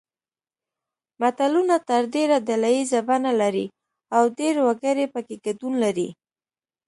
[1.21, 3.65] متلونه تر ډېره ډله ییزه بڼه لري
[4.15, 6.09] او ډېر وګړي پکې ګډون لري